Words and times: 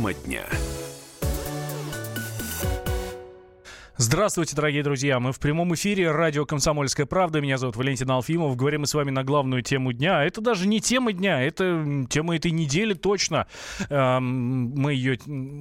Тема 0.00 0.14
дня. 0.14 0.46
Здравствуйте, 4.12 4.56
дорогие 4.56 4.82
друзья. 4.82 5.20
Мы 5.20 5.30
в 5.30 5.38
прямом 5.38 5.72
эфире. 5.76 6.10
Радио 6.10 6.44
«Комсомольская 6.44 7.06
правда». 7.06 7.40
Меня 7.40 7.58
зовут 7.58 7.76
Валентин 7.76 8.10
Алфимов. 8.10 8.56
Говорим 8.56 8.80
мы 8.80 8.88
с 8.88 8.94
вами 8.94 9.12
на 9.12 9.22
главную 9.22 9.62
тему 9.62 9.92
дня. 9.92 10.24
Это 10.24 10.40
даже 10.40 10.66
не 10.66 10.80
тема 10.80 11.12
дня, 11.12 11.40
это 11.40 12.06
тема 12.10 12.34
этой 12.34 12.50
недели 12.50 12.94
точно. 12.94 13.46
Мы 13.88 14.94
ее 14.94 15.16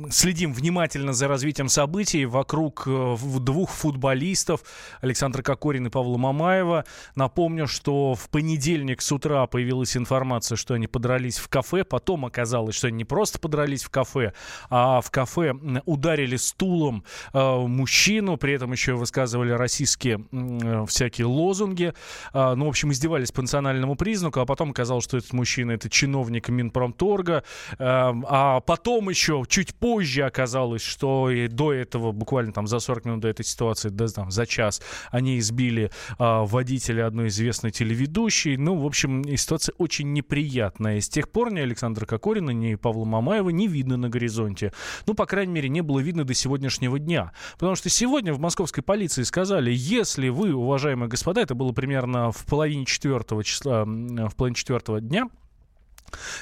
следим 0.10 0.54
внимательно 0.54 1.14
за 1.14 1.28
развитием 1.28 1.70
событий 1.70 2.26
вокруг 2.26 2.88
э, 2.88 3.18
двух 3.40 3.70
футболистов 3.70 4.62
Александра 5.00 5.44
Кокорина 5.44 5.90
и 5.90 5.92
Павла 5.92 6.18
Мамаева. 6.18 6.86
Напомню, 7.14 7.68
что 7.68 8.16
в 8.16 8.32
понедельник 8.32 9.04
с 9.04 9.12
утра 9.12 9.46
появилась 9.46 9.96
информация, 9.96 10.56
что 10.56 10.74
они 10.74 10.88
подрались 10.88 11.38
в 11.38 11.50
кафе. 11.50 11.84
Потом 11.84 12.26
оказалось, 12.26 12.74
что 12.74 12.88
они 12.88 12.98
не 12.98 13.06
просто 13.06 13.38
подрались 13.38 13.84
в 13.84 13.92
кафе, 13.92 14.34
а 14.72 15.02
в 15.02 15.12
кафе 15.12 15.54
ударили 15.86 16.36
стулом 16.36 17.04
э, 17.32 17.58
мужчину 17.68 18.39
при 18.40 18.54
этом 18.54 18.72
еще 18.72 18.94
высказывали 18.94 19.52
российские 19.52 20.26
э, 20.32 20.86
всякие 20.88 21.28
лозунги. 21.28 21.94
Э, 22.34 22.54
ну, 22.56 22.66
в 22.66 22.70
общем, 22.70 22.92
издевались 22.92 23.32
по 23.32 23.42
национальному 23.42 23.96
признаку, 23.96 24.40
а 24.40 24.46
потом 24.46 24.72
оказалось, 24.72 25.04
что 25.04 25.18
этот 25.18 25.34
мужчина 25.34 25.72
это 25.72 25.90
чиновник 25.90 26.50
Минпромторга. 26.50 27.44
Э, 27.74 27.76
а 27.80 28.60
потом 28.62 29.10
еще, 29.10 29.44
чуть 29.48 29.76
позже 29.76 30.24
оказалось, 30.24 30.82
что 30.82 31.30
и 31.30 31.48
до 31.48 31.74
этого, 31.74 32.12
буквально 32.12 32.52
там 32.54 32.68
за 32.68 32.80
40 32.80 33.06
минут 33.06 33.20
до 33.22 33.28
этой 33.28 33.46
ситуации, 33.46 33.90
да, 33.90 34.08
там, 34.08 34.32
за 34.32 34.46
час, 34.46 34.82
они 35.12 35.38
избили 35.40 35.86
э, 35.86 35.90
водителя 36.18 37.08
одной 37.08 37.28
известной 37.28 37.72
телеведущей. 37.72 38.58
Ну, 38.58 38.76
в 38.76 38.86
общем, 38.86 39.24
ситуация 39.38 39.74
очень 39.78 40.14
неприятная. 40.14 40.98
И 40.98 41.02
с 41.02 41.10
тех 41.10 41.30
пор 41.30 41.52
ни 41.52 41.60
Александра 41.60 42.06
Кокорина, 42.06 42.52
ни 42.52 42.76
Павла 42.76 43.06
Мамаева 43.06 43.50
не 43.50 43.68
видно 43.68 43.98
на 43.98 44.10
горизонте. 44.10 44.74
Ну, 45.06 45.14
по 45.14 45.26
крайней 45.26 45.54
мере, 45.54 45.70
не 45.70 45.82
было 45.82 46.00
видно 46.00 46.24
до 46.24 46.34
сегодняшнего 46.34 47.00
дня. 47.00 47.32
Потому 47.54 47.76
что 47.76 47.90
сегодня 47.90 48.29
сегодня 48.30 48.34
в 48.34 48.42
московской 48.42 48.84
полиции 48.84 49.24
сказали, 49.24 49.72
если 49.74 50.30
вы, 50.30 50.54
уважаемые 50.54 51.10
господа, 51.10 51.42
это 51.42 51.56
было 51.56 51.72
примерно 51.72 52.32
в 52.32 52.46
половине 52.46 52.86
четвертого 52.86 53.44
числа, 53.44 53.86
в 53.86 54.36
половине 54.36 54.56
четвертого 54.56 55.02
дня, 55.02 55.30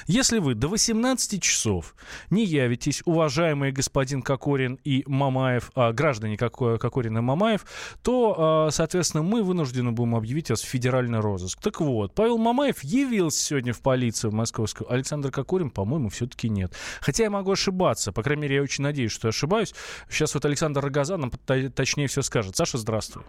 если 0.06 0.38
вы 0.38 0.54
до 0.54 0.68
18 0.68 1.42
часов 1.42 1.94
не 2.30 2.44
явитесь, 2.44 3.02
уважаемый 3.04 3.72
господин 3.72 4.22
Кокорин 4.22 4.78
и 4.84 5.04
Мамаев, 5.06 5.70
а, 5.74 5.92
граждане 5.92 6.36
Кокорин 6.36 7.18
и 7.18 7.20
Мамаев, 7.20 7.64
то, 8.02 8.34
а, 8.38 8.70
соответственно, 8.70 9.22
мы 9.22 9.42
вынуждены 9.42 9.92
будем 9.92 10.14
объявить 10.14 10.50
вас 10.50 10.62
в 10.62 10.66
федеральный 10.66 11.20
розыск. 11.20 11.60
Так 11.60 11.80
вот, 11.80 12.14
Павел 12.14 12.38
Мамаев 12.38 12.82
явился 12.82 13.44
сегодня 13.44 13.72
в 13.72 13.80
полицию 13.80 14.32
московскую. 14.32 14.90
Александр 14.92 15.30
Кокорин, 15.30 15.70
по-моему, 15.70 16.08
все-таки 16.08 16.48
нет. 16.48 16.72
Хотя 17.00 17.24
я 17.24 17.30
могу 17.30 17.52
ошибаться. 17.52 18.12
По 18.12 18.22
крайней 18.22 18.42
мере, 18.42 18.56
я 18.56 18.62
очень 18.62 18.84
надеюсь, 18.84 19.12
что 19.12 19.28
ошибаюсь. 19.28 19.74
Сейчас 20.08 20.34
вот 20.34 20.44
Александр 20.44 20.80
Рогозан 20.80 21.20
нам 21.20 21.30
точнее 21.70 22.06
все 22.06 22.22
скажет. 22.22 22.56
Саша, 22.56 22.78
здравствуй. 22.78 23.24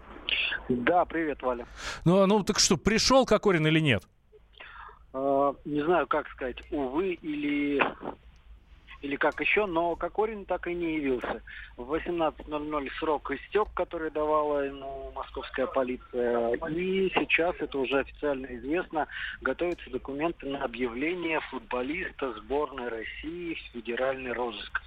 Да, 0.69 1.05
привет, 1.05 1.41
Валя. 1.41 1.65
Ну, 2.05 2.25
ну 2.25 2.43
так 2.43 2.59
что, 2.59 2.77
пришел 2.77 3.25
Кокорин 3.25 3.65
или 3.67 3.79
нет? 3.79 4.03
Э, 5.19 5.53
не 5.65 5.81
знаю, 5.83 6.07
как 6.07 6.27
сказать, 6.29 6.57
увы 6.71 7.13
или 7.13 7.81
или 9.01 9.15
как 9.15 9.39
еще, 9.39 9.65
но 9.65 9.95
Кокорин 9.95 10.43
так 10.43 10.67
и 10.67 10.73
не 10.73 10.95
явился. 10.95 11.41
В 11.77 11.93
18.00 11.93 12.89
срок 12.99 13.31
истек, 13.31 13.69
который 13.73 14.11
давала 14.11 14.65
ему 14.65 15.11
московская 15.15 15.67
полиция, 15.67 16.53
и 16.67 17.09
сейчас, 17.15 17.55
это 17.59 17.77
уже 17.77 17.99
официально 17.99 18.45
известно, 18.57 19.07
готовятся 19.39 19.89
документы 19.89 20.47
на 20.47 20.65
объявление 20.65 21.39
футболиста 21.49 22.33
сборной 22.33 22.89
России 22.89 23.53
в 23.53 23.73
федеральный 23.73 24.33
розыск. 24.33 24.81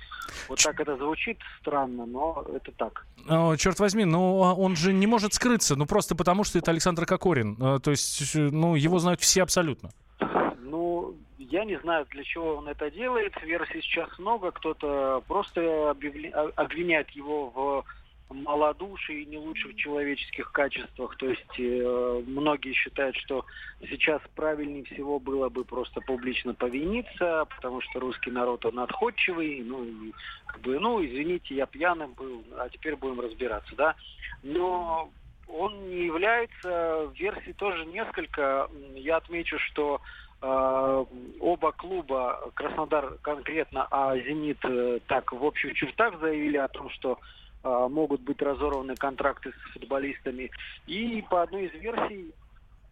Вот 0.47 0.62
так 0.62 0.78
это 0.78 0.97
звучит 0.97 1.38
странно, 1.60 2.04
но 2.04 2.44
это 2.54 2.70
так. 2.72 3.06
О, 3.28 3.56
черт 3.56 3.81
возьми, 3.81 4.04
но 4.04 4.44
а 4.44 4.54
он 4.54 4.76
же 4.76 4.93
не 4.93 5.06
может 5.06 5.32
скрыться, 5.32 5.75
ну 5.75 5.87
просто 5.87 6.14
потому, 6.14 6.44
что 6.44 6.59
это 6.59 6.70
Александр 6.70 7.06
Кокорин. 7.06 7.56
Э, 7.59 7.81
то 7.82 7.91
есть, 7.91 8.34
ну, 8.34 8.75
его 8.75 8.99
знают 8.99 9.20
все 9.22 9.43
абсолютно. 9.43 9.91
Я 11.52 11.66
не 11.66 11.78
знаю, 11.80 12.06
для 12.08 12.24
чего 12.24 12.56
он 12.56 12.68
это 12.68 12.90
делает. 12.90 13.34
Версий 13.42 13.82
сейчас 13.82 14.18
много. 14.18 14.52
Кто-то 14.52 15.22
просто 15.28 15.90
объявля... 15.90 16.30
обвиняет 16.56 17.10
его 17.10 17.50
в 17.50 17.84
малодушии 18.34 19.20
и 19.20 19.26
не 19.26 19.36
лучших 19.36 19.76
человеческих 19.76 20.50
качествах. 20.50 21.14
То 21.18 21.28
есть 21.28 21.58
э, 21.58 22.22
многие 22.26 22.72
считают, 22.72 23.16
что 23.16 23.44
сейчас 23.82 24.22
правильнее 24.34 24.84
всего 24.84 25.20
было 25.20 25.50
бы 25.50 25.66
просто 25.66 26.00
публично 26.00 26.54
повиниться, 26.54 27.44
потому 27.54 27.82
что 27.82 28.00
русский 28.00 28.30
народ 28.30 28.64
он 28.64 28.78
отходчивый, 28.78 29.62
ну 29.62 29.86
как 30.46 30.62
бы, 30.62 30.78
ну 30.78 31.04
извините, 31.04 31.54
я 31.54 31.66
пьяным 31.66 32.14
был, 32.14 32.42
а 32.56 32.70
теперь 32.70 32.96
будем 32.96 33.20
разбираться, 33.20 33.76
да. 33.76 33.94
Но 34.42 35.10
он 35.48 35.90
не 35.90 36.06
является, 36.06 37.12
версий 37.14 37.52
тоже 37.52 37.84
несколько. 37.84 38.70
Я 38.94 39.16
отмечу, 39.19 39.58
что 39.58 40.00
оба 40.42 41.72
клуба, 41.72 42.50
Краснодар 42.54 43.19
конкретно, 43.22 43.86
а 43.91 44.16
Зенит 44.19 44.58
э, 44.64 44.98
так 45.06 45.32
в 45.32 45.44
общих 45.44 45.75
чертах 45.75 46.19
заявили 46.19 46.56
о 46.56 46.66
том, 46.66 46.91
что 46.91 47.19
э, 47.62 47.88
могут 47.88 48.22
быть 48.22 48.42
разорваны 48.42 48.97
контракты 48.97 49.52
с 49.52 49.72
футболистами. 49.72 50.50
И 50.86 51.25
по 51.31 51.42
одной 51.42 51.66
из 51.66 51.81
версий 51.81 52.34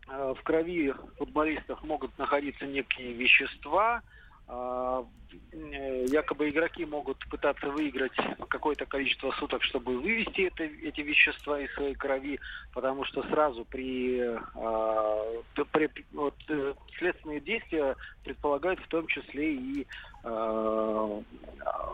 э, 0.09 0.35
в 0.39 0.43
крови 0.45 0.95
футболистов 1.19 1.83
могут 1.83 2.17
находиться 2.19 2.67
некие 2.67 3.15
вещества, 3.15 4.03
а, 4.47 5.05
якобы 5.53 6.51
игроки 6.51 6.85
могут 6.85 7.19
пытаться 7.29 7.69
выиграть 7.69 8.13
какое-то 8.49 8.87
количество 8.87 9.31
суток, 9.33 9.63
чтобы 9.63 9.99
вывести 9.99 10.43
это, 10.43 10.65
эти 10.65 11.01
вещества 11.01 11.61
из 11.61 11.73
своей 11.75 11.95
крови, 11.95 12.41
потому 12.73 13.05
что 13.05 13.23
сразу 13.25 13.65
при, 13.65 14.21
э, 14.21 15.65
при 15.73 15.91
вот, 16.13 16.35
э, 16.49 16.75
следственные 16.99 17.41
действия 17.41 17.97
предполагают 18.25 18.81
в 18.81 18.89
том 18.89 19.07
числе 19.07 19.55
и 19.55 19.87
э, 20.25 21.21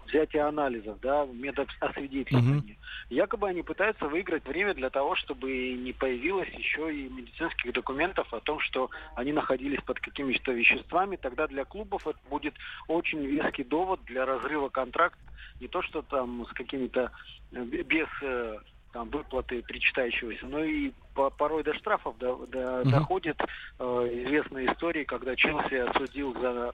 взятие 0.07 0.43
анализов, 0.43 0.99
да, 1.01 1.27
медосвидетельствования. 1.27 2.75
Угу. 2.75 2.81
Якобы 3.11 3.49
они 3.49 3.63
пытаются 3.63 4.07
выиграть 4.09 4.45
время 4.47 4.75
для 4.75 4.91
того, 4.91 5.15
чтобы 5.15 5.73
не 5.75 5.93
появилось 5.93 6.49
еще 6.51 6.95
и 6.95 7.09
медицинских 7.09 7.73
документов 7.73 8.33
о 8.33 8.41
том, 8.41 8.61
что 8.61 8.91
они 9.15 9.33
находились 9.33 9.81
под 9.83 10.01
какими-то 10.01 10.53
веществами. 10.53 11.17
Тогда 11.17 11.47
для 11.47 11.65
клубов 11.65 12.07
это 12.07 12.19
будет 12.29 12.55
очень 12.89 13.26
веский 13.27 13.65
довод 13.65 14.01
для 14.07 14.25
разрыва 14.25 14.69
контракта. 14.69 15.19
Не 15.61 15.69
то, 15.69 15.83
что 15.83 16.03
там 16.03 16.47
с 16.47 16.53
какими-то 16.53 17.11
э, 17.53 17.63
без 17.65 18.07
э, 18.23 18.57
там, 18.93 19.09
выплаты 19.11 19.63
причитающегося, 19.63 20.47
но 20.47 20.63
и 20.65 20.93
по, 21.15 21.31
порой 21.31 21.63
до 21.63 21.75
штрафов 21.75 22.17
до, 22.19 22.47
до, 22.47 22.81
угу. 22.81 22.91
доходит 22.91 23.41
э, 23.79 23.85
известные 23.85 24.73
истории, 24.73 25.05
когда 25.05 25.37
Челси 25.37 25.75
осудил 25.75 26.35
за 26.41 26.73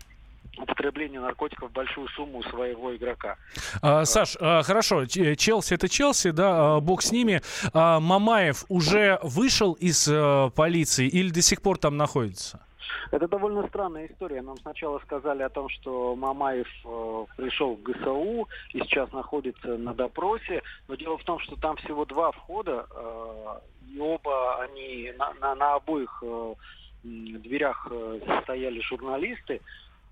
употребление 0.58 1.20
наркотиков 1.20 1.72
большую 1.72 2.08
сумму 2.08 2.42
своего 2.44 2.94
игрока. 2.94 3.36
А, 3.80 4.04
Саш, 4.04 4.36
а, 4.40 4.62
хорошо, 4.62 5.06
Челси 5.06 5.74
это 5.74 5.88
Челси, 5.88 6.30
да, 6.30 6.76
а, 6.76 6.80
бог 6.80 7.02
с 7.02 7.10
ними. 7.10 7.40
А, 7.72 8.00
Мамаев 8.00 8.64
уже 8.68 9.18
вышел 9.22 9.72
из 9.72 10.08
а, 10.10 10.50
полиции 10.50 11.08
или 11.08 11.30
до 11.30 11.42
сих 11.42 11.62
пор 11.62 11.78
там 11.78 11.96
находится? 11.96 12.60
Это 13.10 13.28
довольно 13.28 13.66
странная 13.68 14.06
история. 14.06 14.42
Нам 14.42 14.56
сначала 14.58 14.98
сказали 15.00 15.42
о 15.42 15.48
том, 15.48 15.68
что 15.68 16.14
Мамаев 16.16 16.68
э, 16.84 17.24
пришел 17.36 17.76
в 17.76 17.82
ГСУ 17.82 18.48
и 18.72 18.80
сейчас 18.80 19.12
находится 19.12 19.76
на 19.76 19.94
допросе. 19.94 20.62
Но 20.88 20.94
дело 20.94 21.18
в 21.18 21.24
том, 21.24 21.38
что 21.40 21.56
там 21.56 21.76
всего 21.76 22.04
два 22.04 22.32
входа, 22.32 22.86
э, 22.90 23.60
и 23.94 23.98
оба 23.98 24.62
они 24.62 25.12
на, 25.18 25.34
на, 25.34 25.54
на 25.54 25.74
обоих 25.74 26.22
э, 26.22 26.54
дверях 27.02 27.86
э, 27.90 28.40
стояли 28.42 28.80
журналисты. 28.80 29.60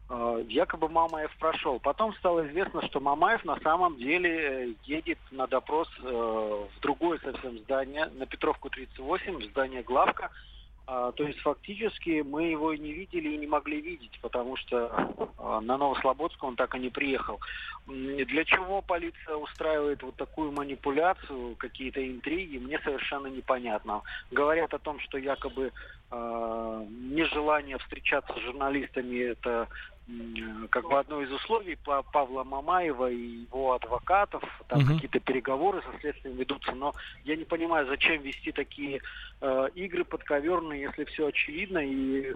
Э, 0.09 0.45
якобы 0.49 0.89
Мамаев 0.89 1.35
прошел. 1.39 1.79
Потом 1.81 2.15
стало 2.15 2.47
известно, 2.49 2.83
что 2.87 3.01
Мамаев 3.01 3.45
на 3.45 3.59
самом 3.61 3.97
деле 3.97 4.31
э, 4.31 4.75
едет 4.85 5.19
на 5.31 5.47
допрос 5.47 5.89
в 6.01 6.81
другое 6.83 7.19
совсем 7.21 7.59
здание, 7.61 8.07
на 8.07 8.27
Петровку 8.27 8.71
38, 8.71 9.51
здание 9.51 9.83
Главка. 9.83 10.31
А, 10.93 11.13
то 11.13 11.23
есть 11.23 11.39
фактически 11.39 12.23
мы 12.23 12.51
его 12.51 12.75
не 12.75 12.93
видели 12.93 13.29
и 13.29 13.37
не 13.37 13.47
могли 13.47 13.81
видеть, 13.81 14.19
потому 14.21 14.57
что 14.57 14.91
а, 15.39 15.61
на 15.61 15.79
Новослободск 15.79 16.43
он 16.43 16.57
так 16.57 16.75
и 16.75 16.81
не 16.81 16.89
приехал. 16.89 17.39
Для 17.87 18.45
чего 18.45 18.83
полиция 18.83 19.37
устраивает 19.37 20.03
вот 20.03 20.17
такую 20.17 20.51
манипуляцию, 20.51 21.55
какие-то 21.55 22.05
интриги, 22.05 22.59
мне 22.59 22.81
совершенно 22.81 23.29
непонятно. 23.29 24.03
Говорят 24.33 24.75
о 24.75 24.81
том, 24.81 24.99
что 24.99 25.17
якобы 25.17 25.71
э, 26.11 26.87
нежелание 26.91 27.79
встречаться 27.79 28.33
с 28.33 28.41
журналистами 28.41 29.17
это 29.19 29.69
как 30.71 30.89
бы 30.89 30.99
одно 30.99 31.21
из 31.23 31.31
условий 31.33 31.77
Павла 32.13 32.45
Мамаева 32.45 33.11
и 33.11 33.45
его 33.45 33.75
адвокатов, 33.75 34.43
там 34.69 34.81
угу. 34.81 34.95
какие-то 34.95 35.21
переговоры 35.21 35.83
со 35.83 36.01
следствием 36.01 36.37
ведутся, 36.37 36.73
но 36.73 36.95
я 37.25 37.37
не 37.37 37.45
понимаю, 37.45 37.87
зачем 37.87 38.23
вести 38.23 38.53
такие 38.53 39.01
э, 39.41 39.69
игры 39.75 40.05
подковерные, 40.05 40.83
если 40.83 41.05
все 41.05 41.27
очевидно, 41.27 41.79
и 41.79 42.35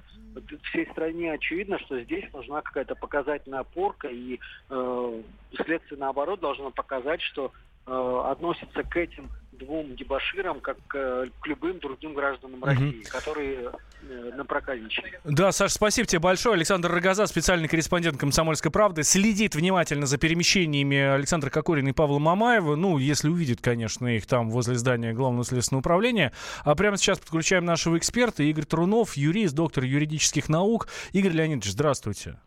всей 0.70 0.86
стране 0.90 1.32
очевидно, 1.32 1.78
что 1.78 2.00
здесь 2.00 2.24
нужна 2.32 2.62
какая-то 2.62 2.94
показательная 2.94 3.60
опорка, 3.60 4.08
и 4.08 4.38
э, 4.70 5.22
следствие, 5.64 5.98
наоборот, 5.98 6.40
должно 6.40 6.70
показать, 6.70 7.22
что 7.22 7.52
э, 7.86 8.22
относится 8.26 8.82
к 8.82 8.96
этим 8.96 9.28
двум 9.58 9.96
дебаширам, 9.96 10.60
как 10.60 10.76
к, 10.86 11.28
к 11.40 11.46
любым 11.46 11.78
другим 11.78 12.14
гражданам 12.14 12.58
угу. 12.58 12.66
России, 12.66 13.02
которые 13.02 13.70
э, 14.02 14.32
напроказничали. 14.36 15.18
Да, 15.24 15.52
Саш, 15.52 15.72
спасибо 15.72 16.06
тебе 16.06 16.20
большое. 16.20 16.54
Александр 16.54 16.92
Рогоза, 16.92 17.26
специальный 17.26 17.68
корреспондент 17.68 18.18
«Комсомольской 18.18 18.70
правды», 18.70 19.02
следит 19.02 19.54
внимательно 19.54 20.06
за 20.06 20.18
перемещениями 20.18 20.98
Александра 20.98 21.50
Кокорина 21.50 21.88
и 21.88 21.92
Павла 21.92 22.18
Мамаева. 22.18 22.76
Ну, 22.76 22.98
если 22.98 23.28
увидит, 23.28 23.60
конечно, 23.60 24.06
их 24.06 24.26
там 24.26 24.50
возле 24.50 24.76
здания 24.76 25.12
Главного 25.12 25.44
следственного 25.44 25.80
управления. 25.80 26.32
А 26.64 26.74
прямо 26.74 26.96
сейчас 26.96 27.18
подключаем 27.18 27.64
нашего 27.64 27.98
эксперта 27.98 28.42
Игорь 28.42 28.64
Трунов, 28.64 29.16
юрист, 29.16 29.54
доктор 29.54 29.84
юридических 29.84 30.48
наук. 30.48 30.88
Игорь 31.12 31.32
Леонидович, 31.32 31.72
здравствуйте. 31.72 32.38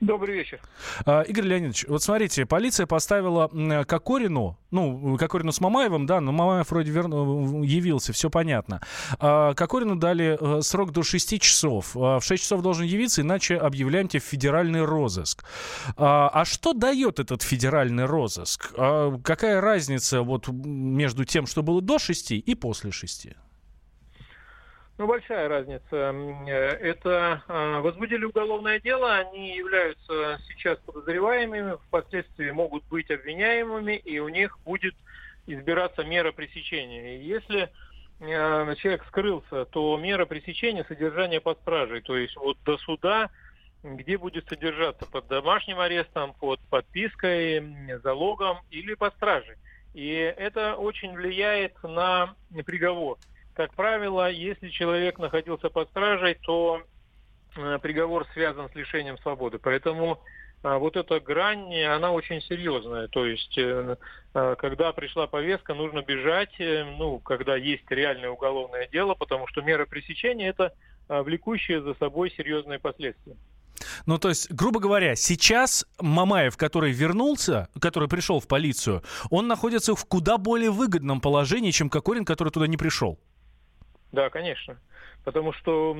Добрый 0.00 0.36
вечер. 0.36 0.60
А, 1.06 1.22
Игорь 1.22 1.46
Леонидович, 1.46 1.86
вот 1.88 2.02
смотрите, 2.02 2.44
полиция 2.44 2.86
поставила 2.86 3.48
Кокорину, 3.84 4.58
ну, 4.70 5.16
Кокорину 5.16 5.52
с 5.52 5.60
Мамаевым, 5.60 6.04
да, 6.04 6.20
но 6.20 6.32
Мамаев 6.32 6.70
вроде 6.70 6.90
вер... 6.90 7.06
явился, 7.06 8.12
все 8.12 8.28
понятно. 8.28 8.82
А, 9.18 9.54
Кокорину 9.54 9.96
дали 9.96 10.36
э, 10.38 10.60
срок 10.60 10.92
до 10.92 11.02
6 11.02 11.40
часов. 11.40 11.96
А, 11.96 12.20
в 12.20 12.24
6 12.24 12.42
часов 12.42 12.60
должен 12.60 12.84
явиться, 12.84 13.22
иначе 13.22 13.56
объявляем 13.56 14.08
тебе 14.08 14.20
федеральный 14.20 14.84
розыск. 14.84 15.44
А, 15.96 16.44
что 16.44 16.74
дает 16.74 17.18
этот 17.18 17.40
федеральный 17.42 18.04
розыск? 18.04 18.74
Какая 18.74 19.62
разница 19.62 20.20
вот 20.20 20.48
между 20.48 21.24
тем, 21.24 21.46
что 21.46 21.62
было 21.62 21.80
до 21.80 21.98
6 21.98 22.32
и 22.32 22.54
после 22.54 22.90
6? 22.90 23.28
Ну, 24.98 25.06
большая 25.06 25.48
разница. 25.48 25.84
Э, 25.92 26.70
это 26.80 27.42
а, 27.48 27.80
возбудили 27.80 28.24
уголовное 28.24 28.80
дело, 28.80 29.14
они 29.14 29.54
являются 29.54 30.38
сейчас 30.48 30.78
подозреваемыми, 30.78 31.76
впоследствии 31.88 32.50
могут 32.50 32.82
быть 32.84 33.10
обвиняемыми, 33.10 33.96
и 33.96 34.18
у 34.20 34.30
них 34.30 34.58
будет 34.64 34.94
избираться 35.46 36.02
мера 36.02 36.32
пресечения. 36.32 37.18
И 37.18 37.26
если 37.26 37.68
э, 38.20 38.74
человек 38.76 39.04
скрылся, 39.08 39.66
то 39.66 39.98
мера 39.98 40.24
пресечения 40.24 40.84
содержание 40.84 41.42
под 41.42 41.58
стражей, 41.58 42.00
то 42.00 42.16
есть 42.16 42.34
вот 42.36 42.56
до 42.64 42.78
суда, 42.78 43.28
где 43.82 44.16
будет 44.16 44.48
содержаться 44.48 45.04
под 45.04 45.26
домашним 45.28 45.78
арестом, 45.78 46.32
под 46.32 46.58
подпиской, 46.70 47.98
залогом 48.02 48.60
или 48.70 48.94
под 48.94 49.14
стражей. 49.16 49.56
И 49.92 50.10
это 50.10 50.76
очень 50.76 51.12
влияет 51.12 51.82
на 51.82 52.34
приговор. 52.64 53.18
Как 53.56 53.72
правило, 53.72 54.30
если 54.30 54.68
человек 54.68 55.18
находился 55.18 55.70
под 55.70 55.88
стражей, 55.88 56.34
то 56.34 56.82
э, 57.56 57.78
приговор 57.80 58.26
связан 58.34 58.68
с 58.68 58.74
лишением 58.74 59.16
свободы. 59.16 59.58
Поэтому 59.58 60.20
а, 60.62 60.78
вот 60.78 60.94
эта 60.96 61.20
грань, 61.20 61.74
она 61.84 62.12
очень 62.12 62.42
серьезная. 62.42 63.08
То 63.08 63.24
есть, 63.24 63.56
э, 63.56 63.96
когда 64.34 64.92
пришла 64.92 65.26
повестка, 65.26 65.72
нужно 65.72 66.02
бежать, 66.02 66.54
э, 66.60 66.84
ну, 66.98 67.18
когда 67.18 67.56
есть 67.56 67.90
реальное 67.90 68.28
уголовное 68.28 68.88
дело, 68.88 69.14
потому 69.14 69.46
что 69.46 69.62
мера 69.62 69.86
пресечения– 69.86 70.48
это 70.50 70.74
влекущие 71.08 71.80
за 71.80 71.94
собой 71.94 72.34
серьезные 72.36 72.78
последствия. 72.78 73.36
Ну, 74.04 74.18
то 74.18 74.28
есть, 74.28 74.52
грубо 74.52 74.80
говоря, 74.80 75.16
сейчас 75.16 75.86
Мамаев, 75.98 76.58
который 76.58 76.92
вернулся, 76.92 77.68
который 77.80 78.08
пришел 78.08 78.38
в 78.38 78.48
полицию, 78.48 79.02
он 79.30 79.46
находится 79.46 79.94
в 79.94 80.04
куда 80.04 80.36
более 80.36 80.70
выгодном 80.70 81.22
положении, 81.22 81.70
чем 81.70 81.88
Кокорин, 81.88 82.26
который 82.26 82.50
туда 82.50 82.66
не 82.66 82.76
пришел. 82.76 83.18
Да, 84.16 84.30
конечно. 84.30 84.78
Потому 85.24 85.52
что 85.52 85.94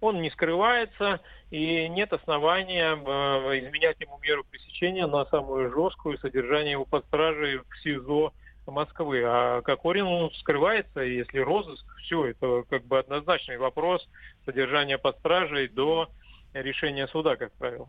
он 0.00 0.22
не 0.22 0.30
скрывается, 0.30 1.20
и 1.50 1.88
нет 1.88 2.12
основания 2.12 2.94
э, 2.94 3.58
изменять 3.58 3.98
ему 3.98 4.16
меру 4.18 4.44
пресечения 4.44 5.08
на 5.08 5.24
самую 5.24 5.72
жесткую 5.72 6.18
содержание 6.18 6.72
его 6.72 6.84
под 6.84 7.04
стражей 7.06 7.58
в 7.58 7.82
СИЗО 7.82 8.32
Москвы. 8.68 9.24
А 9.26 9.60
Кокорин 9.62 10.06
он 10.06 10.30
скрывается, 10.34 11.02
и 11.02 11.16
если 11.16 11.40
розыск, 11.40 11.84
все, 12.02 12.26
это 12.26 12.62
как 12.70 12.84
бы 12.84 13.00
однозначный 13.00 13.58
вопрос 13.58 14.08
содержания 14.44 14.98
под 14.98 15.18
стражей 15.18 15.66
до 15.66 16.10
решения 16.52 17.06
суда, 17.08 17.36
как 17.36 17.52
правило. 17.52 17.88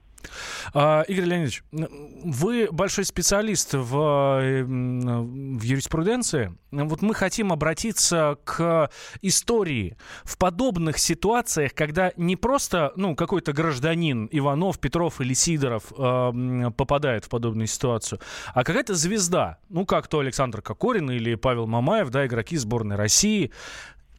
А, 0.73 1.03
Игорь 1.07 1.25
Леонидович, 1.25 1.63
вы 1.71 2.67
большой 2.71 3.05
специалист 3.05 3.73
в, 3.73 3.87
в 3.87 5.61
юриспруденции. 5.61 6.55
Вот 6.71 7.01
мы 7.01 7.13
хотим 7.15 7.51
обратиться 7.51 8.37
к 8.43 8.89
истории. 9.21 9.97
В 10.23 10.37
подобных 10.37 10.99
ситуациях, 10.99 11.73
когда 11.73 12.11
не 12.17 12.35
просто 12.35 12.91
ну, 12.95 13.15
какой-то 13.15 13.53
гражданин 13.53 14.27
Иванов, 14.31 14.79
Петров 14.79 15.21
или 15.21 15.33
Сидоров 15.33 15.91
э, 15.97 16.71
попадает 16.75 17.25
в 17.25 17.29
подобную 17.29 17.67
ситуацию, 17.67 18.19
а 18.53 18.63
какая-то 18.63 18.93
звезда, 18.93 19.57
ну 19.69 19.85
как 19.85 20.07
то 20.07 20.19
Александр 20.19 20.61
Кокорин 20.61 21.09
или 21.09 21.35
Павел 21.35 21.67
Мамаев, 21.67 22.09
да, 22.09 22.25
игроки 22.25 22.57
сборной 22.57 22.95
России. 22.95 23.51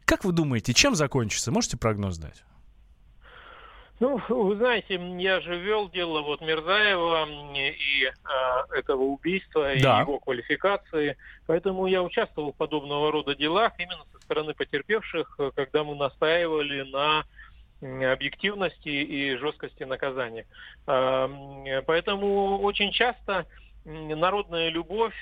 Как 0.05 0.25
вы 0.25 0.33
думаете, 0.33 0.75
чем 0.75 0.95
закончится? 0.95 1.53
Можете 1.53 1.77
прогноз 1.77 2.19
дать? 2.19 2.43
Ну, 4.01 4.19
вы 4.31 4.57
знаете, 4.57 4.99
я 5.19 5.43
же 5.43 5.59
вел 5.59 5.91
дело 5.91 6.23
вот 6.23 6.41
Мирзаева 6.41 7.29
и 7.55 8.05
э, 8.07 8.75
этого 8.75 9.03
убийства, 9.03 9.75
да. 9.77 9.99
и 9.99 10.01
его 10.01 10.19
квалификации. 10.19 11.19
Поэтому 11.47 11.87
я 11.87 12.03
участвовал 12.03 12.53
в 12.53 12.57
подобного 12.57 13.13
рода 13.13 13.37
делах 13.37 13.73
именно 13.79 14.03
со 14.11 14.19
стороны 14.21 14.55
потерпевших, 14.55 15.39
когда 15.55 15.85
мы 15.85 15.97
настаивали 15.97 16.81
на 16.91 17.25
объективности 18.13 18.89
и 18.89 19.37
жесткости 19.37 19.83
наказания. 19.83 20.47
Э, 20.87 21.83
поэтому 21.87 22.59
очень 22.61 22.93
часто 22.93 23.47
народная 23.85 24.71
любовь, 24.71 25.15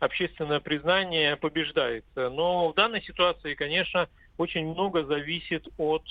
общественное 0.00 0.60
признание 0.60 1.36
побеждает. 1.36 2.04
Но 2.14 2.68
в 2.68 2.74
данной 2.74 3.02
ситуации, 3.02 3.54
конечно, 3.54 4.08
очень 4.38 4.66
много 4.66 5.04
зависит 5.04 5.66
от 5.78 6.04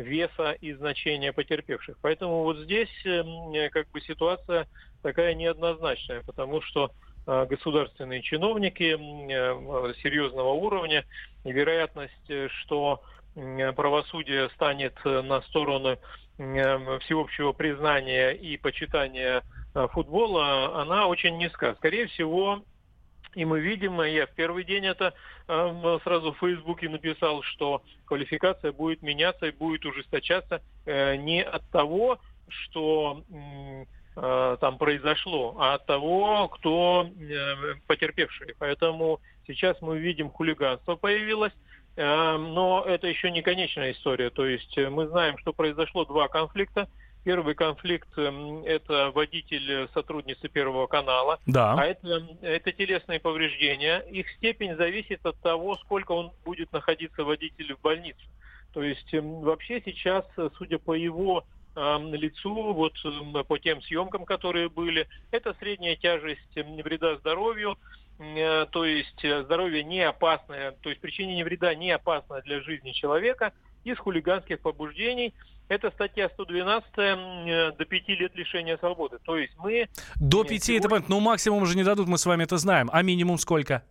веса 0.00 0.52
и 0.52 0.72
значения 0.72 1.32
потерпевших. 1.32 1.96
Поэтому 2.02 2.42
вот 2.42 2.58
здесь 2.58 2.90
эм, 3.04 3.52
как 3.70 3.88
бы 3.90 4.00
ситуация 4.00 4.66
такая 5.02 5.34
неоднозначная, 5.34 6.22
потому 6.22 6.60
что 6.62 6.90
э, 7.26 7.46
государственные 7.46 8.22
чиновники 8.22 8.96
э, 8.96 9.94
серьезного 10.02 10.50
уровня, 10.52 11.04
и 11.44 11.52
вероятность, 11.52 12.30
э, 12.30 12.48
что 12.62 13.02
правосудие 13.76 14.50
станет 14.50 14.94
на 15.04 15.40
сторону 15.42 15.96
всеобщего 16.36 17.52
признания 17.52 18.32
и 18.32 18.56
почитания 18.56 19.42
футбола, 19.92 20.82
она 20.82 21.06
очень 21.06 21.38
низка. 21.38 21.76
Скорее 21.76 22.08
всего, 22.08 22.64
и 23.34 23.44
мы 23.44 23.60
видим, 23.60 24.00
я 24.02 24.26
в 24.26 24.30
первый 24.30 24.64
день 24.64 24.86
это 24.86 25.14
э, 25.46 25.98
сразу 26.02 26.32
в 26.32 26.38
Фейсбуке 26.38 26.88
написал, 26.88 27.42
что 27.42 27.82
квалификация 28.06 28.72
будет 28.72 29.02
меняться 29.02 29.46
и 29.46 29.52
будет 29.52 29.84
ужесточаться 29.86 30.62
э, 30.86 31.16
не 31.16 31.42
от 31.42 31.68
того, 31.70 32.18
что 32.48 33.22
э, 34.16 34.56
там 34.60 34.78
произошло, 34.78 35.56
а 35.58 35.74
от 35.74 35.86
того, 35.86 36.48
кто 36.48 37.06
э, 37.06 37.74
потерпевший. 37.86 38.54
Поэтому 38.58 39.20
сейчас 39.46 39.80
мы 39.80 39.98
видим 39.98 40.30
хулиганство 40.30 40.96
появилось, 40.96 41.52
э, 41.96 42.36
но 42.36 42.84
это 42.86 43.06
еще 43.06 43.30
не 43.30 43.42
конечная 43.42 43.92
история. 43.92 44.30
То 44.30 44.46
есть 44.46 44.76
э, 44.76 44.90
мы 44.90 45.06
знаем, 45.06 45.38
что 45.38 45.52
произошло 45.52 46.04
два 46.04 46.28
конфликта 46.28 46.88
Первый 47.22 47.54
конфликт 47.54 48.08
эм,– 48.16 48.64
это 48.64 49.10
водитель 49.10 49.88
сотрудницы 49.92 50.48
Первого 50.48 50.86
канала. 50.86 51.38
Да. 51.46 51.74
А 51.74 51.84
это, 51.84 52.26
это 52.40 52.72
телесные 52.72 53.20
повреждения. 53.20 53.98
Их 54.10 54.30
степень 54.30 54.74
зависит 54.76 55.24
от 55.26 55.36
того, 55.40 55.76
сколько 55.76 56.12
он 56.12 56.32
будет 56.44 56.72
находиться 56.72 57.24
водитель 57.24 57.74
в 57.74 57.80
больнице. 57.82 58.22
То 58.72 58.82
есть 58.82 59.12
эм, 59.12 59.40
вообще 59.40 59.82
сейчас, 59.84 60.24
судя 60.56 60.78
по 60.78 60.94
его 60.94 61.44
э, 61.76 61.98
лицу, 62.12 62.72
вот 62.72 62.94
э, 63.04 63.44
по 63.44 63.58
тем 63.58 63.82
съемкам, 63.82 64.24
которые 64.24 64.70
были, 64.70 65.06
это 65.30 65.54
средняя 65.60 65.96
тяжесть 65.96 66.54
вреда 66.54 67.16
здоровью, 67.16 67.76
э, 68.18 68.64
то 68.70 68.86
есть 68.86 69.20
здоровье 69.20 69.84
не 69.84 70.00
опасное, 70.00 70.72
то 70.80 70.88
есть 70.88 71.02
причинение 71.02 71.44
вреда 71.44 71.74
не 71.74 71.90
опасно 71.90 72.40
для 72.40 72.62
жизни 72.62 72.92
человека 72.92 73.52
из 73.84 73.98
хулиганских 73.98 74.60
побуждений– 74.60 75.34
это 75.70 75.90
статья 75.92 76.28
112 76.28 76.90
э, 76.96 77.72
до 77.78 77.84
5 77.84 78.08
лет 78.08 78.34
лишения 78.34 78.76
свободы. 78.76 79.18
То 79.24 79.38
есть 79.38 79.54
мы... 79.56 79.88
До 80.16 80.42
5 80.42 80.64
сегодня... 80.64 80.80
это 80.80 80.88
понятно, 80.88 81.14
но 81.14 81.20
максимум 81.20 81.64
же 81.64 81.76
не 81.76 81.84
дадут, 81.84 82.08
мы 82.08 82.18
с 82.18 82.26
вами 82.26 82.42
это 82.42 82.58
знаем. 82.58 82.90
А 82.92 83.02
минимум 83.02 83.38
сколько? 83.38 83.84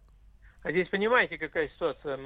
А 0.62 0.72
здесь 0.72 0.90
понимаете, 0.90 1.38
какая 1.38 1.70
ситуация? 1.70 2.20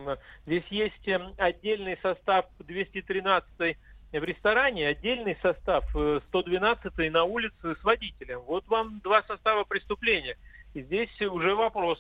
Здесь 0.48 0.64
есть 0.72 1.08
отдельный 1.38 2.00
состав 2.02 2.46
213 2.60 3.78
в 4.12 4.24
ресторане 4.24 4.88
отдельный 4.88 5.38
состав 5.42 5.88
112 5.90 6.92
э, 6.98 7.10
на 7.12 7.24
улице 7.24 7.76
с 7.80 7.84
водителем. 7.84 8.40
Вот 8.42 8.68
вам 8.68 9.02
два 9.04 9.22
состава 9.24 9.64
преступления. 9.66 10.36
И 10.74 10.82
здесь 10.82 11.22
уже 11.22 11.54
вопрос, 11.54 12.00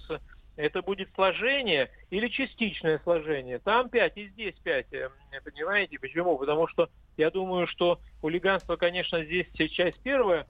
это 0.55 0.81
будет 0.81 1.09
сложение 1.15 1.89
или 2.09 2.27
частичное 2.27 2.99
сложение. 3.03 3.59
Там 3.59 3.89
5 3.89 4.17
и 4.17 4.27
здесь 4.29 4.55
5. 4.63 4.93
Э, 4.93 5.09
понимаете 5.43 5.99
почему? 5.99 6.37
Потому 6.37 6.67
что 6.67 6.89
я 7.17 7.31
думаю, 7.31 7.67
что 7.67 7.99
хулиганство, 8.21 8.75
конечно, 8.75 9.23
здесь 9.23 9.47
часть 9.71 9.99
первая, 10.03 10.45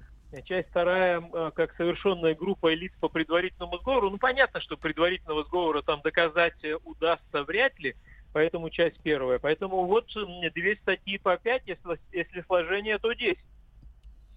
часть 0.46 0.70
вторая, 0.70 1.22
э, 1.22 1.52
как 1.56 1.74
совершенная 1.76 2.36
группа 2.36 2.74
лиц 2.74 2.92
по 3.00 3.08
предварительному 3.08 3.78
сговору. 3.78 4.10
Ну, 4.10 4.18
понятно, 4.18 4.60
что 4.60 4.78
предварительного 4.78 5.44
сговора 5.44 5.82
там 5.82 6.02
доказать 6.02 6.56
удастся 6.84 7.44
вряд 7.44 7.78
ли, 7.80 7.96
поэтому 8.34 8.70
часть 8.70 9.02
первая. 9.04 9.40
Поэтому 9.40 9.86
вот 9.86 10.08
две 10.54 10.76
статьи 10.78 11.18
по 11.18 11.38
5, 11.38 11.64
если, 11.66 12.00
если 12.12 12.42
сложение, 12.42 12.98
то 12.98 13.14
10. 13.14 13.38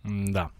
Да. 0.06 0.50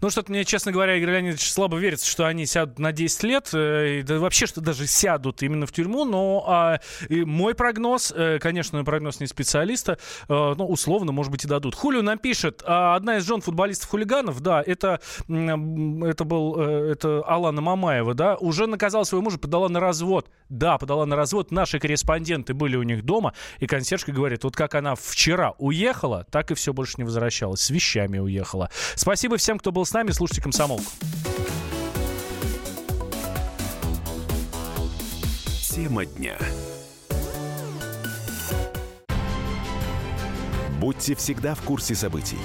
Ну, 0.00 0.10
что-то 0.10 0.30
мне, 0.30 0.44
честно 0.44 0.72
говоря, 0.72 0.96
Игорь 0.96 1.10
Леонидович 1.10 1.50
слабо 1.50 1.78
верится, 1.78 2.08
что 2.08 2.26
они 2.26 2.46
сядут 2.46 2.78
на 2.78 2.92
10 2.92 3.22
лет, 3.22 3.50
э, 3.52 4.02
да 4.02 4.18
вообще, 4.18 4.46
что 4.46 4.60
даже 4.60 4.86
сядут 4.86 5.42
именно 5.42 5.66
в 5.66 5.72
тюрьму, 5.72 6.04
но 6.04 6.78
и 7.08 7.24
мой 7.24 7.54
прогноз, 7.54 8.12
э, 8.14 8.38
конечно, 8.40 8.84
прогноз 8.84 9.20
не 9.20 9.26
специалиста, 9.26 9.98
э, 10.28 10.54
ну, 10.56 10.66
условно, 10.66 11.12
может 11.12 11.30
быть, 11.30 11.44
и 11.44 11.48
дадут. 11.48 11.74
Хулио 11.74 12.02
нам 12.02 12.18
пишет, 12.18 12.62
а, 12.66 12.96
одна 12.96 13.18
из 13.18 13.26
жен 13.26 13.40
футболистов-хулиганов, 13.40 14.40
да, 14.40 14.62
это, 14.64 15.00
это 15.28 16.24
был, 16.24 16.60
э, 16.60 16.92
это 16.92 17.22
Алана 17.26 17.60
Мамаева, 17.60 18.14
да, 18.14 18.36
уже 18.36 18.66
наказала 18.66 19.04
своего 19.04 19.24
мужа, 19.24 19.38
подала 19.38 19.68
на 19.68 19.80
развод. 19.80 20.28
Да, 20.50 20.78
подала 20.78 21.06
на 21.06 21.16
развод, 21.16 21.50
наши 21.50 21.78
корреспонденты 21.78 22.54
были 22.54 22.76
у 22.76 22.82
них 22.82 23.04
дома, 23.04 23.32
и 23.60 23.66
консьержка 23.66 24.12
говорит, 24.12 24.44
вот 24.44 24.54
как 24.54 24.74
она 24.74 24.94
вчера 24.94 25.54
уехала, 25.58 26.26
так 26.30 26.50
и 26.50 26.54
все 26.54 26.72
больше 26.72 26.94
не 26.98 27.04
возвращалась, 27.04 27.60
с 27.60 27.70
вещами 27.70 28.18
уехала. 28.18 28.70
Спасибо 28.94 29.36
всем, 29.36 29.58
кто 29.58 29.72
был 29.72 29.84
с 29.84 29.92
нами. 29.92 30.10
Слушайте 30.10 30.42
«Комсомолку». 30.42 30.90
Тема 35.74 36.06
дня. 36.06 36.36
Будьте 40.78 41.14
всегда 41.14 41.54
в 41.54 41.62
курсе 41.62 41.94
событий. 41.94 42.38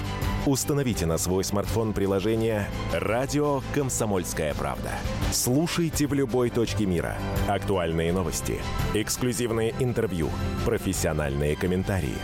Установите 0.45 1.05
на 1.05 1.17
свой 1.17 1.43
смартфон 1.43 1.93
приложение 1.93 2.67
«Радио 2.93 3.61
Комсомольская 3.75 4.53
правда». 4.53 4.91
Слушайте 5.31 6.07
в 6.07 6.13
любой 6.13 6.49
точке 6.49 6.85
мира. 6.85 7.17
Актуальные 7.47 8.13
новости, 8.13 8.59
эксклюзивные 8.93 9.75
интервью, 9.79 10.29
профессиональные 10.65 11.55
комментарии. 11.55 12.17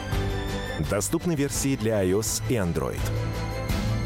Доступны 0.89 1.35
версии 1.35 1.75
для 1.75 2.03
iOS 2.03 2.41
и 2.49 2.53
Android. 2.53 3.01